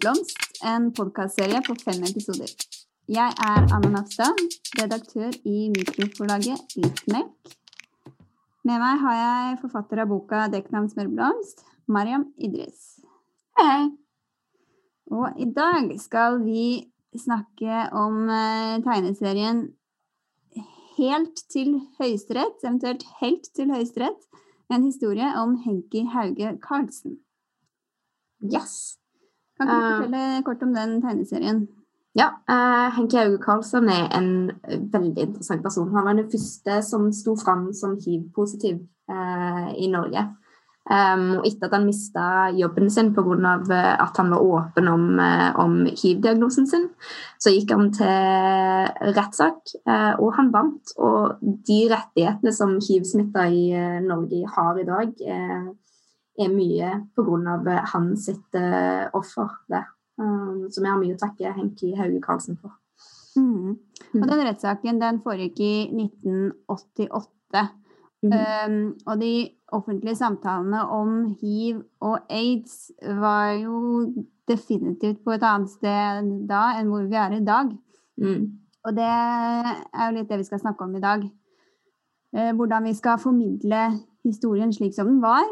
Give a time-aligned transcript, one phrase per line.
[0.00, 2.48] Smerblomst, en podkastserie på fem episoder.
[3.08, 4.38] Jeg er Anna Nafstad,
[4.78, 7.50] redaktør i mikroforlaget Littmelk.
[8.64, 13.02] Med meg har jeg forfatter av boka 'Dekknavn Smørblomst', Mariam Idris.
[13.60, 13.90] Hei.
[15.10, 19.66] Og i dag skal vi snakke om eh, tegneserien
[20.96, 24.24] Helt til Høyesterett, eventuelt Helt til Høyesterett.
[24.72, 27.20] En historie om Henki Hauge Karlsen.
[28.40, 28.96] Yes.
[29.60, 29.96] Kan ikke du Eh.
[30.00, 31.68] fortelle kort om den tegneserien?
[32.16, 35.92] Ja, uh, Henki Hauge Karlsson er en veldig interessant person.
[35.94, 40.24] Han var den første som sto fram som hiv-positiv uh, i Norge.
[40.90, 42.22] Um, og etter at han mista
[42.56, 43.52] jobben sin pga.
[44.00, 45.20] at han var åpen om,
[45.54, 46.88] om hiv-diagnosen sin,
[47.38, 50.96] så gikk han til rettssak, uh, og han vant.
[50.98, 51.36] Og
[51.68, 53.70] de rettighetene som hiv-smitta i
[54.02, 55.70] Norge har i dag, eh,
[56.44, 57.80] er mye pga.
[57.92, 59.88] hans sitt eh, offer der.
[60.20, 62.76] Um, så vi har mye å takke Henki Hauge Karlsen for.
[63.36, 63.76] Mm.
[64.12, 64.22] Mm.
[64.22, 67.68] Og den rettssaken den foregikk i 1988.
[68.20, 68.32] Mm.
[68.32, 69.32] Um, og de
[69.72, 74.10] offentlige samtalene om hiv og aids var jo
[74.50, 77.70] definitivt på et annet sted da enn hvor vi er i dag.
[78.20, 78.44] Mm.
[78.84, 81.24] Og det er jo litt det vi skal snakke om i dag.
[82.36, 83.82] Eh, hvordan vi skal formidle
[84.24, 85.46] historien slik som den var,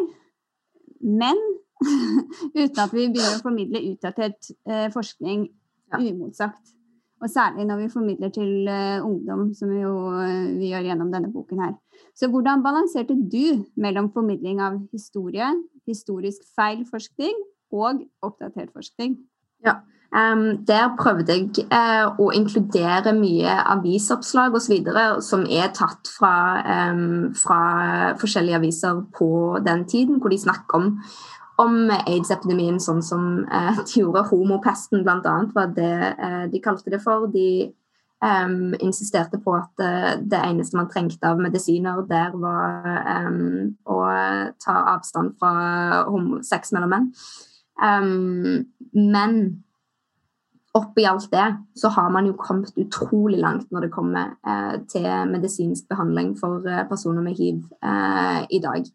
[1.02, 1.38] men
[2.58, 5.48] uten at vi begynner å formidle utdatert eh, forskning
[5.88, 6.02] Ja.
[6.02, 6.74] uimotsagt.
[7.18, 11.10] Og særlig når vi formidler til eh, ungdom, som vi jo eh, vi gjør gjennom
[11.10, 11.72] denne boken her.
[12.14, 15.48] Så hvordan balanserte du mellom formidling av historie,
[15.88, 17.34] historisk feil forskning
[17.74, 19.16] og oppdatert forskning?
[20.08, 24.78] Um, der prøvde jeg uh, å inkludere mye avisoppslag osv.
[25.20, 26.30] som er tatt fra,
[26.64, 30.88] um, fra forskjellige aviser på den tiden, hvor de snakker om,
[31.60, 34.24] om aids-epidemien sånn som uh, de gjorde.
[34.32, 35.36] Homopesten bl.a.
[35.52, 37.28] var det uh, de kalte det for.
[37.28, 37.68] De
[38.24, 39.86] um, insisterte på at
[40.24, 43.28] det eneste man trengte av medisiner der, var
[43.84, 44.00] å
[44.56, 46.08] ta avstand fra
[46.48, 47.08] sex mellom menn.
[48.96, 49.42] Men
[50.78, 51.46] oppi alt det,
[51.76, 56.66] så har man jo kommet utrolig langt når det kommer eh, til medisinsk behandling for
[56.68, 58.86] eh, personer med hiv eh, i dag.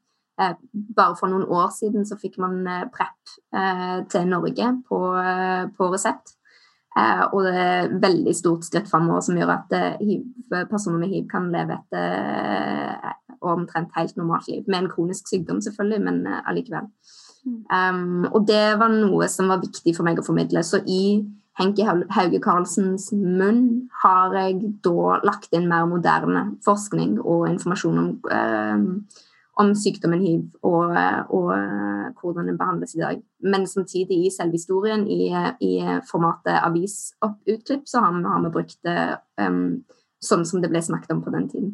[0.41, 0.53] Eh,
[0.97, 5.01] bare for noen år siden så fikk man eh, PREP eh, til Norge på,
[5.77, 6.37] på resept.
[6.97, 10.23] Eh, og det er et veldig stort skritt framover som gjør at HIV,
[10.71, 11.99] personer med hiv kan leve et
[13.43, 14.63] omtrent helt normalt liv.
[14.67, 16.87] Med en kronisk sykdom, selvfølgelig, men allikevel.
[17.43, 20.63] Um, og det var noe som var viktig for meg å formidle.
[20.63, 21.19] Så i
[21.59, 28.07] Henki Hauge Karlsens munn har jeg da lagt inn mer moderne forskning og informasjon om,
[28.31, 29.19] eh,
[29.61, 33.21] om sykdommen hiv og, eh, og eh, hvordan den behandles i dag.
[33.43, 35.29] Men samtidig i selve historien, i,
[35.61, 35.73] i
[36.09, 38.97] formatet avisutklipp, så har vi, har vi brukt det
[39.37, 39.83] um,
[40.23, 41.71] sånn som det ble snakket om på den tiden.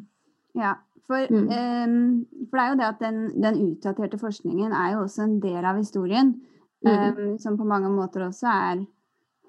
[0.59, 0.75] Ja,
[1.07, 1.47] for, Mm.
[1.49, 5.39] um, for det er jo det at den, den utdaterte forskningen er jo også en
[5.39, 6.35] del av historien,
[6.79, 7.17] Mm.
[7.17, 8.85] Um, som på mange måter også er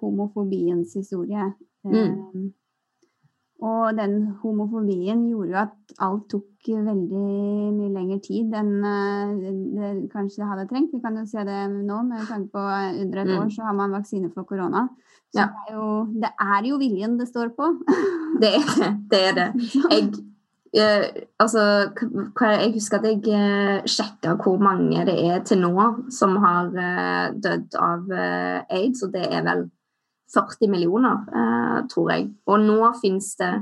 [0.00, 1.52] homofobiens historie.
[1.84, 1.94] Mm.
[1.94, 2.48] Ehm,
[3.60, 7.24] og den homofobien gjorde jo at alt tok veldig
[7.76, 9.34] mye lengre tid enn eh,
[9.76, 10.94] det kanskje hadde trengt.
[10.94, 13.36] Vi kan jo se det nå, med tanke på eh, under et Mm.
[13.42, 14.86] år så har man vaksine for korona.
[15.32, 15.46] Så Ja.
[15.46, 17.68] det, er jo, det er jo viljen det står på.
[18.40, 18.90] Det er det.
[19.10, 19.48] det, er det.
[19.92, 20.08] jeg,
[20.74, 21.92] eh, altså,
[22.40, 27.34] jeg husker at jeg eh, sjekka hvor mange det er til nå som har eh,
[27.36, 29.66] dødd av eh, aids, og det er vel
[30.34, 32.30] 40 millioner, eh, tror jeg.
[32.46, 33.52] Og nå finnes det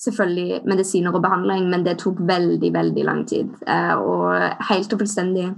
[0.00, 3.48] selvfølgelig medisiner og behandling, men det tok veldig, veldig lang tid.
[3.68, 4.32] Eh, og
[4.70, 5.48] helt og fullstendig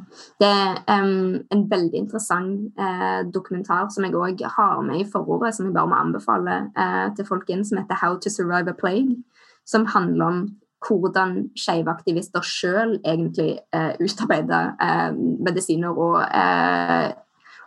[0.41, 5.55] Det er um, en veldig interessant eh, dokumentar som jeg òg har med i forordet,
[5.55, 8.79] som jeg bare må anbefale eh, til folk inn, som heter 'How to Survive a
[8.83, 9.23] Plague',
[9.67, 10.49] som handler om
[10.89, 15.13] hvordan skeive aktivister sjøl egentlig eh, utarbeider eh,
[15.47, 17.13] medisiner og eh,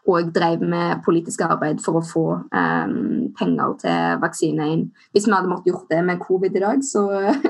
[0.08, 2.24] og drev med politisk arbeid for å få
[2.54, 4.84] um, penger til vaksine inn.
[5.16, 7.02] Hvis vi hadde måttet gjort det med covid i dag, så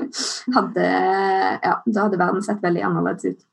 [0.56, 3.44] hadde, ja, da hadde verden sett veldig annerledes ut.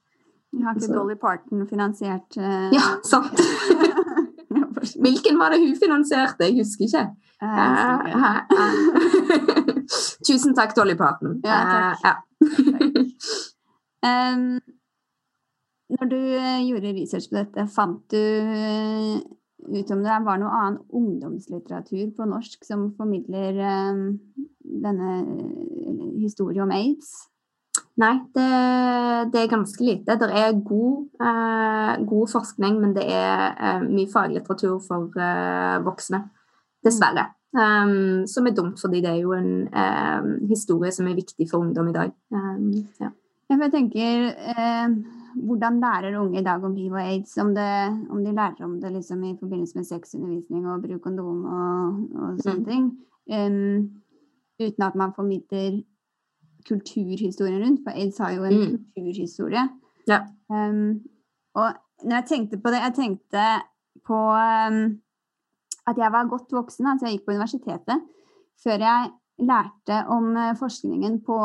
[0.54, 2.70] Jeg har ikke Så- Dolly Parton finansiert uh...
[2.76, 3.42] Ja, sant.
[5.04, 6.44] Hvilken var det hun finansierte?
[6.48, 7.04] Jeg husker ikke.
[7.44, 8.40] eh.
[10.28, 11.40] Tusen takk, Dolly Parton.
[11.44, 11.96] Ja, takk.
[11.98, 12.14] Uh, ja.
[14.04, 14.60] Em,
[15.94, 19.20] når du eh, gjorde research på dette, fant du eh,
[19.64, 23.60] ut om det var noe annen ungdomslitteratur på norsk som formidler
[24.64, 27.14] denne eh, historien om aids?
[28.02, 28.50] Nei, det,
[29.34, 30.18] det, er ganske lite.
[30.18, 36.24] Det er god, eh, god forskning, men det er eh, mye faglitteratur for eh, voksne.
[36.84, 37.30] Dessverre.
[37.54, 39.68] Um, som er dumt, fordi det er jo en
[40.50, 42.10] historie som er viktig for ungdom i dag.
[42.34, 43.12] Um, ja.
[43.54, 44.96] Jeg tenker, eh,
[45.34, 47.38] Hvordan lærer unge i dag om hiv og aids?
[47.38, 47.70] Om, det,
[48.10, 52.42] om de lærer om det liksom i forbindelse med sexundervisning og bruk kondom og, og
[52.44, 52.70] sånne mm.
[52.70, 52.86] ting.
[54.64, 55.82] uten at man formidler
[56.68, 58.68] kulturhistorien rundt, for aids har jo en mm.
[58.96, 59.64] kulturhistorie.
[60.08, 60.20] Ja.
[60.50, 61.02] Um,
[61.56, 63.44] og når jeg tenkte på det Jeg tenkte
[64.06, 65.00] på um,
[65.88, 68.04] at jeg var godt voksen, altså jeg gikk på universitetet,
[68.64, 71.38] før jeg lærte om uh, forskningen på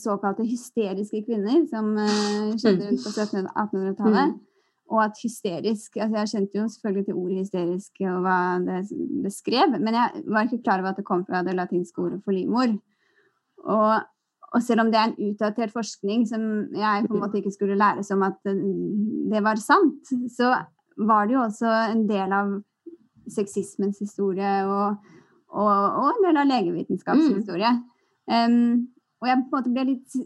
[0.00, 4.34] såkalte hysteriske kvinner, som uh, skjedde rundt på 1700-1800-tallet.
[4.34, 4.42] Mm.
[4.86, 8.82] Og at hysterisk altså Jeg kjente jo selvfølgelig til ordet hysterisk og hva det
[9.24, 12.36] beskrev, men jeg var ikke klar over at det kom fra det latinske ordet for
[12.36, 12.76] livmor.
[13.66, 14.04] Og
[14.54, 16.42] og selv om det er en utdatert forskning som
[16.72, 20.54] jeg på en måte ikke skulle lære som at det var sant, så
[20.96, 22.54] var det jo også en del av
[23.32, 24.96] sexismens historie og,
[25.56, 27.72] og, og en del av legevitenskapshistorie.
[28.30, 28.34] Mm.
[28.36, 28.82] Um,
[29.22, 30.18] og jeg på en måte ble litt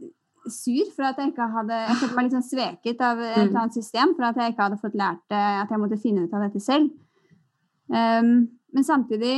[0.51, 3.59] sur for at jeg ikke hadde Jeg følte meg litt sånn sveket av et eller
[3.61, 6.47] annet system for at jeg ikke hadde fått lært at jeg måtte finne ut av
[6.47, 6.89] dette selv.
[7.93, 9.35] Um, men samtidig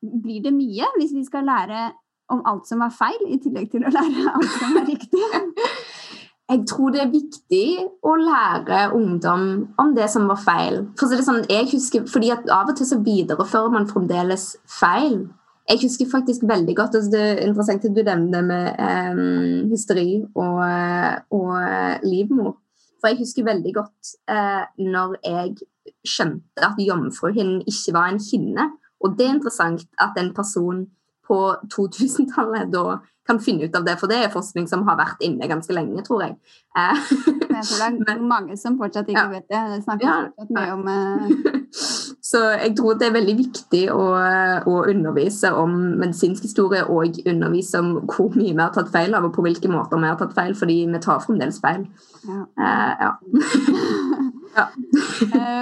[0.00, 1.90] blir det mye hvis vi skal lære
[2.32, 5.22] om alt som var feil, i tillegg til å lære alt som var riktig?
[6.48, 7.64] Jeg tror det er viktig
[8.08, 9.42] å lære ungdom
[9.80, 10.78] om det som var feil.
[10.96, 15.26] For det sånn, jeg husker, fordi Av og til så viderefører man fremdeles feil.
[15.68, 19.68] Jeg husker faktisk veldig godt altså Det er interessant at du nevner det med um,
[19.68, 20.62] hysteri og,
[21.36, 21.52] og
[22.08, 22.54] livmor.
[22.98, 25.52] For jeg husker veldig godt uh, når jeg
[26.08, 28.70] skjønte at jomfruhinnen ikke var en hinne.
[29.04, 30.86] Og det er interessant at en person
[31.28, 31.38] på
[31.74, 32.98] 2000-tallet da
[33.28, 36.00] kan finne ut av det, for det er forskning som har vært inne ganske lenge,
[36.06, 36.36] tror jeg.
[36.78, 37.02] Eh,
[37.58, 39.32] jeg tror det er mange som fortsatt ikke ja.
[39.34, 39.60] vet det.
[39.74, 40.16] Det snakkes ja.
[40.30, 41.66] fortsatt mye om eh.
[42.28, 44.02] Så jeg tror det er veldig viktig å,
[44.68, 49.28] å, undervise om medisinsk historie og undervise om hvor mye vi har tatt feil av,
[49.28, 51.86] og på hvilke måter vi har tatt feil, fordi vi tar fremdeles feil.
[52.28, 52.42] Ja.
[52.66, 53.14] Eh, ja.
[54.58, 54.66] ja.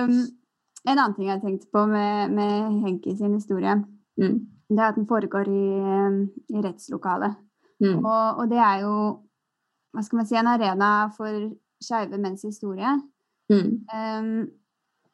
[0.06, 0.18] um,
[0.86, 3.78] en annen ting jeg tenkte på med, med Henki sin historie,
[4.18, 5.66] mm det er at den foregår i,
[6.56, 7.36] i rettslokalet.
[7.80, 8.04] Mm.
[8.04, 8.94] Og, og, det er jo
[9.94, 11.48] hva skal man si, en arena for
[11.82, 12.92] skeive menns historie.
[13.52, 13.70] Mm.
[13.86, 14.30] Um,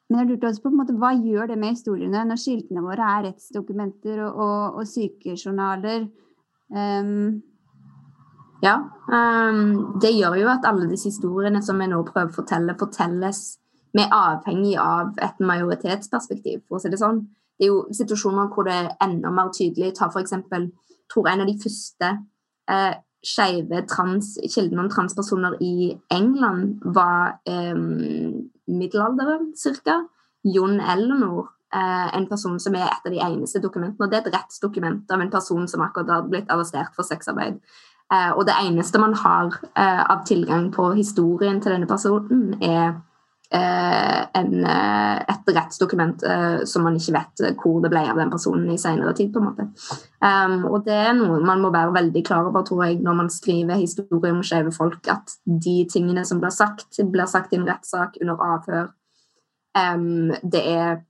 [0.09, 3.07] men jeg lurte også på, på måte, hva gjør det med historiene når skiltene våre
[3.15, 6.07] er rettsdokumenter og, og, og sykejournaler?
[6.73, 7.41] Um,
[8.63, 8.77] ja,
[9.07, 13.43] um, det gjør jo at alle disse historiene som vi nå prøver å fortelle, fortelles
[13.93, 17.23] vi er avhengig av et majoritetsperspektiv, for å si det sånn
[17.57, 19.93] det er jo situasjoner hvor det er enda mer tydelig.
[19.97, 20.33] Ta f.eks.
[21.11, 22.09] tror en av de første
[22.69, 22.93] eh,
[23.23, 27.77] skeive kildene om transpersoner i England var eh,
[28.67, 29.53] middelalderen
[29.85, 30.01] ca.
[30.43, 34.03] Jon Eleanor, eh, en person som er et av de eneste dokumentene.
[34.03, 37.61] og Det er et rettsdokument av en person som akkurat har blitt arrestert for sexarbeid.
[38.11, 42.99] Eh, og det eneste man har eh, av tilgang på historien til denne personen, er
[43.53, 48.71] en, eh, et rettsdokument eh, som man ikke vet hvor det ble av den personen
[48.73, 49.31] i senere tid.
[49.33, 49.67] på en måte.
[50.23, 53.29] Um, og det er noe man må være veldig klar over tror jeg, når man
[53.29, 57.67] skriver historie om skeive folk, at de tingene som blir sagt, blir sagt i en
[57.67, 58.93] rettssak under avhør.
[59.73, 61.01] Um, det er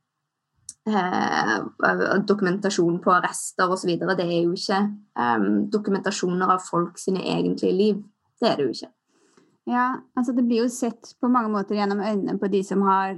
[0.87, 3.95] eh, dokumentasjon på arrester osv.
[3.99, 4.81] Det er jo ikke
[5.19, 8.03] um, dokumentasjoner av folk sine egentlige liv.
[8.39, 8.91] Det er det jo ikke.
[9.65, 13.15] Ja, altså det blir jo sett på mange måter gjennom øynene på de som har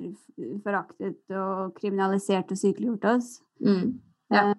[0.63, 3.31] foraktet og kriminalisert og sykeliggjort oss.
[3.65, 3.95] Mm.
[4.33, 4.51] Ja.
[4.51, 4.53] Eh.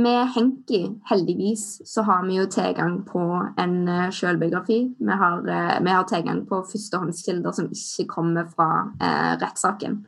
[0.00, 3.24] Med Henki, heldigvis, så har vi jo tilgang på
[3.58, 4.78] en uh, selvbiografi.
[4.98, 10.04] Vi har, uh, vi har tilgang på førstehåndskilder som ikke kommer fra uh, rettssaken.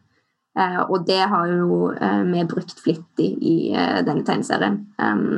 [0.59, 4.83] Uh, og det har jo uh, vi brukt flittig i uh, denne tegneserien.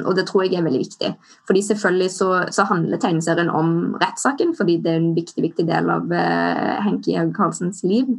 [0.04, 1.12] Og det tror jeg er veldig viktig.
[1.46, 5.90] Fordi selvfølgelig så, så handler tegneserien om rettssaken, fordi det er en viktig viktig del
[5.90, 6.10] av
[6.84, 8.10] Henki Haug Karlsens liv.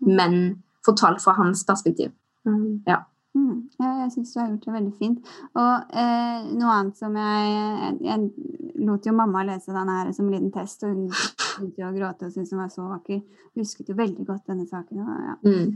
[0.00, 2.12] Men fortalt fra hans perspektiv.
[2.44, 3.00] Um, ja.
[3.34, 5.30] Mm, jeg syns du har gjort det veldig fint.
[5.56, 5.94] Og
[6.52, 10.52] noe annet som jeg, jeg, jeg lot jo mamma lese den her som en liten
[10.52, 13.22] test, og hun begynte å gråte og syntes den var så vakker.
[13.56, 15.00] Husket jo veldig godt denne saken.
[15.00, 15.38] Og, ja.
[15.48, 15.72] mm.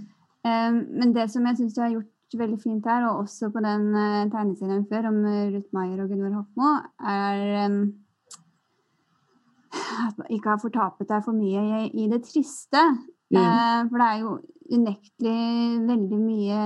[0.46, 3.86] Men det som jeg syns du har gjort veldig fint her, og også på den
[3.94, 6.72] uh, tegneserien før om uh, Ruth Maier og Gunvor Hofmo,
[7.06, 7.38] er
[10.06, 12.82] at man ikke har fortapet deg for mye i, det triste.
[13.34, 13.90] Mm.
[13.90, 14.32] For det er jo
[14.76, 15.40] unektelig
[15.88, 16.60] veldig mye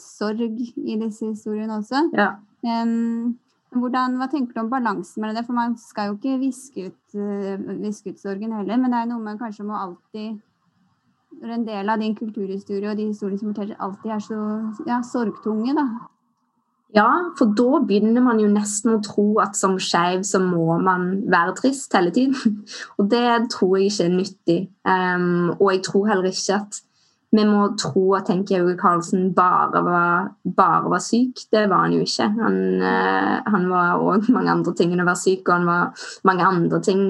[0.00, 2.08] sorg i disse historiene også.
[2.16, 2.34] Ja.
[2.64, 3.34] Um,
[3.74, 5.46] Hvordan, hva tenker du om balansen mellom det?
[5.48, 7.16] For man skal jo ikke viske ut,
[7.82, 10.36] viske ut sorgen heller, men det er noe man kanskje må alltid
[11.42, 14.40] Når en del av din kulturhistorie og de historiene som forteller, alltid er så
[14.88, 15.86] ja, sorgtunge, da.
[16.94, 21.24] Ja, for da begynner man jo nesten å tro at som skeiv så må man
[21.30, 22.62] være trist hele tiden.
[22.98, 24.58] Og det tror jeg ikke er nyttig.
[24.86, 26.78] Um, og jeg tror heller ikke at
[27.34, 31.44] vi må tro at Henki Hauge Karlsen bare var, bare var, syk.
[31.50, 32.28] Det var han jo ikke.
[32.38, 36.06] Han, uh, han var òg mange andre ting enn å være syk, og han var
[36.28, 37.02] mange andre ting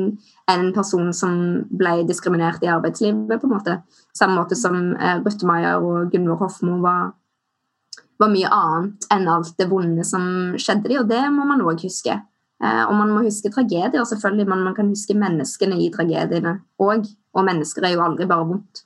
[0.48, 1.36] enn en person som
[1.72, 3.36] ble diskriminert i arbeidslivet.
[3.40, 3.76] på en måte.
[4.16, 7.12] Samme måte som uh, Ruth Maier og Gunvor Hofmo var
[8.22, 11.82] var mye annet enn alt det vonde som skjedde dem, og det må man òg
[11.82, 12.14] huske.
[12.62, 17.08] Eh, og man må huske tragedier, selvfølgelig, men man kan huske menneskene i tragediene òg.
[17.34, 18.83] Og mennesker er jo aldri bare vondt.